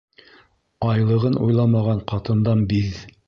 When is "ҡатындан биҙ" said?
2.13-3.03